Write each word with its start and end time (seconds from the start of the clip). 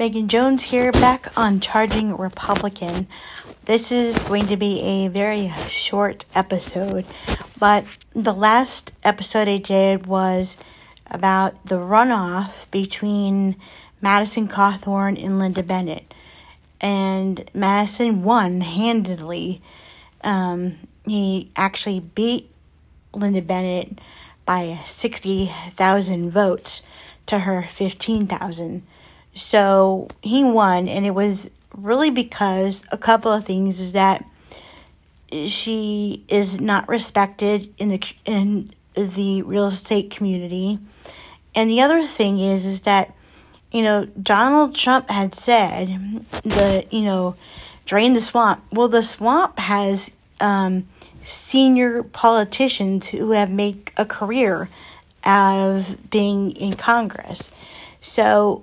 Megan 0.00 0.28
Jones 0.28 0.62
here, 0.62 0.92
back 0.92 1.30
on 1.36 1.60
Charging 1.60 2.16
Republican. 2.16 3.06
This 3.66 3.92
is 3.92 4.18
going 4.20 4.46
to 4.46 4.56
be 4.56 4.80
a 4.80 5.08
very 5.08 5.52
short 5.68 6.24
episode, 6.34 7.04
but 7.58 7.84
the 8.14 8.32
last 8.32 8.92
episode 9.04 9.46
I 9.46 9.58
did 9.58 10.06
was 10.06 10.56
about 11.10 11.66
the 11.66 11.74
runoff 11.74 12.52
between 12.70 13.56
Madison 14.00 14.48
Cawthorn 14.48 15.22
and 15.22 15.34
Lynda 15.34 15.66
Bennett. 15.66 16.14
And 16.80 17.50
Madison 17.52 18.22
won 18.22 18.62
handedly. 18.62 19.60
Um, 20.24 20.78
he 21.04 21.50
actually 21.56 22.00
beat 22.00 22.50
Lynda 23.12 23.46
Bennett 23.46 23.98
by 24.46 24.80
60,000 24.86 26.30
votes 26.30 26.80
to 27.26 27.40
her 27.40 27.68
15,000. 27.70 28.82
So 29.34 30.08
he 30.22 30.44
won, 30.44 30.88
and 30.88 31.06
it 31.06 31.12
was 31.12 31.50
really 31.76 32.10
because 32.10 32.82
a 32.90 32.98
couple 32.98 33.32
of 33.32 33.44
things 33.44 33.78
is 33.80 33.92
that 33.92 34.24
she 35.46 36.24
is 36.28 36.60
not 36.60 36.88
respected 36.88 37.72
in 37.78 37.90
the 37.90 38.02
in 38.24 38.70
the 38.94 39.42
real 39.42 39.68
estate 39.68 40.10
community, 40.10 40.78
and 41.54 41.70
the 41.70 41.80
other 41.80 42.06
thing 42.06 42.40
is 42.40 42.66
is 42.66 42.80
that 42.82 43.14
you 43.70 43.82
know 43.82 44.06
Donald 44.20 44.74
Trump 44.74 45.08
had 45.08 45.34
said 45.34 46.24
the 46.42 46.84
you 46.90 47.02
know 47.02 47.36
drain 47.86 48.14
the 48.14 48.20
swamp. 48.20 48.62
Well, 48.72 48.88
the 48.88 49.02
swamp 49.02 49.58
has 49.58 50.10
um, 50.40 50.88
senior 51.22 52.02
politicians 52.02 53.08
who 53.08 53.32
have 53.32 53.50
made 53.50 53.90
a 53.96 54.04
career 54.04 54.68
out 55.24 55.58
of 55.58 56.10
being 56.10 56.52
in 56.52 56.74
Congress. 56.74 57.50
So 58.02 58.62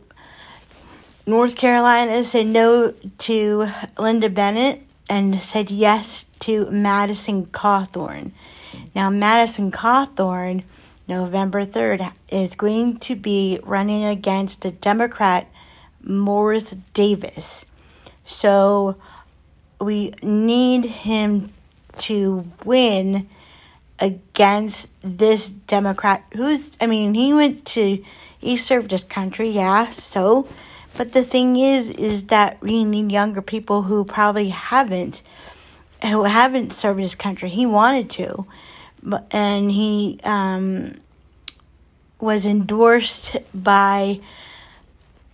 North 1.28 1.58
Carolina 1.58 2.24
said 2.24 2.46
no 2.48 2.94
to 3.18 3.70
Lynda 3.98 4.34
Bennett 4.34 4.82
and 5.10 5.44
said 5.44 5.70
yes 5.70 6.24
to 6.40 6.70
Madison 6.72 7.48
Cawthorn. 7.48 8.32
Now, 8.96 9.10
Madison 9.10 9.70
Cawthorn, 9.70 10.64
November 11.06 11.66
3rd, 11.66 12.14
is 12.30 12.56
going 12.56 13.00
to 13.00 13.16
be 13.18 13.60
running 13.64 14.06
against 14.06 14.62
the 14.62 14.72
Democrat 14.72 15.52
Morris 16.02 16.74
Davis. 16.94 17.66
So, 18.24 18.96
we 19.82 20.14
need 20.24 20.86
him 20.86 21.52
to 21.98 22.50
win 22.64 23.28
against 24.00 24.88
this 25.02 25.50
Democrat 25.50 26.24
who's, 26.34 26.78
I 26.80 26.86
mean, 26.86 27.16
he 27.16 27.34
went 27.34 27.66
to, 27.66 28.02
he 28.40 28.56
served 28.56 28.92
his 28.92 29.04
country, 29.04 29.50
yeah, 29.50 29.92
so, 29.92 30.48
but 30.98 31.14
the 31.14 31.24
thing 31.24 31.58
is, 31.58 31.92
is 31.92 32.26
that 32.26 32.62
we 32.62 32.84
need 32.84 33.12
younger 33.12 33.42
people 33.42 33.84
who 33.84 34.04
probably 34.04 34.50
haven't, 34.50 35.22
who 36.02 36.24
haven't 36.24 36.74
served 36.74 37.00
his 37.00 37.16
country. 37.16 37.50
He 37.50 37.66
wanted 37.66 38.10
to, 38.12 38.46
but, 39.04 39.28
and 39.32 39.72
he, 39.72 40.20
um, 40.24 40.94
was 42.20 42.46
endorsed 42.46 43.38
by 43.54 44.20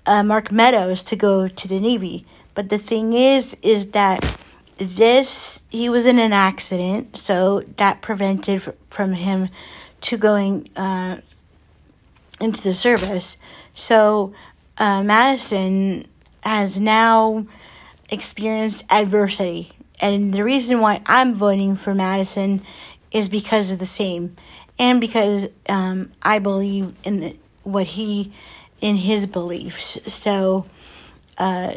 uh, 0.06 0.24
Mark 0.24 0.52
Meadows 0.52 1.02
to 1.04 1.16
go 1.16 1.48
to 1.48 1.68
the 1.68 1.80
Navy. 1.80 2.26
But 2.56 2.70
the 2.70 2.78
thing 2.78 3.14
is, 3.14 3.56
is 3.62 3.92
that 3.92 4.38
this 4.78 5.62
he 5.70 5.90
was 5.90 6.06
in 6.06 6.20
an 6.20 6.34
accident, 6.34 7.18
so 7.18 7.62
that 7.78 8.02
prevented 8.02 8.74
from 8.90 9.14
him 9.14 9.50
to 10.02 10.18
going 10.18 10.70
uh, 10.76 11.18
into 12.40 12.62
the 12.62 12.74
service. 12.74 13.38
So 13.74 14.34
uh, 14.78 15.04
Madison 15.04 16.08
has 16.42 16.80
now 16.80 17.46
experienced 18.10 18.84
adversity, 18.90 19.72
and 20.00 20.34
the 20.34 20.44
reason 20.44 20.80
why 20.80 21.02
I'm 21.06 21.36
voting 21.36 21.76
for 21.76 21.94
Madison 21.94 22.66
is 23.12 23.30
because 23.30 23.72
of 23.72 23.80
the 23.80 23.86
same, 23.86 24.36
and 24.80 25.00
because 25.00 25.48
um, 25.70 26.12
I 26.22 26.40
believe 26.40 26.94
in 27.04 27.20
the, 27.20 27.36
what 27.64 27.88
he 27.88 28.34
in 28.82 28.98
his 28.98 29.26
beliefs. 29.26 29.98
So. 30.08 30.66
Uh, 31.38 31.74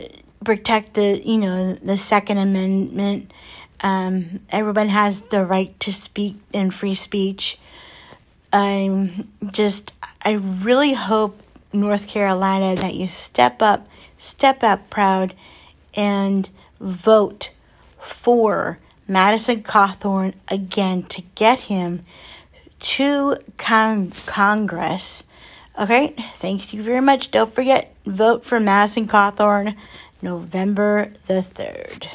protect 0.47 0.95
the 0.95 1.21
you 1.25 1.39
know 1.39 1.75
the 1.75 1.99
Second 1.99 2.39
Amendment. 2.39 3.33
Um, 3.81 4.41
everyone 4.51 4.89
has 4.89 5.21
the 5.23 5.45
right 5.45 5.79
to 5.81 5.93
speak 5.93 6.37
and 6.55 6.73
free 6.73 6.95
speech. 6.95 7.59
I'm 8.53 9.31
just 9.53 9.93
I 10.23 10.33
really 10.33 10.95
hope 10.95 11.43
North 11.73 12.07
Carolina 12.07 12.75
that 12.77 12.95
you 12.95 13.09
step 13.09 13.61
up, 13.61 13.87
step 14.19 14.63
up 14.63 14.89
proud, 14.91 15.35
and 15.95 16.49
vote 16.81 17.51
for 17.99 18.79
Madison 19.09 19.63
Cawthorn 19.63 20.35
again 20.49 21.03
to 21.05 21.23
get 21.35 21.61
him 21.61 22.05
to 22.81 23.37
con- 23.57 24.13
Congress. 24.27 25.25
Okay, 25.79 26.15
thank 26.39 26.73
you 26.73 26.83
very 26.83 27.01
much. 27.01 27.31
Don't 27.31 27.55
forget, 27.55 27.95
vote 28.05 28.45
for 28.45 28.59
Madison 28.59 29.07
Cawthorn 29.07 29.77
November 30.23 31.13
the 31.27 31.43
3rd. 31.43 32.09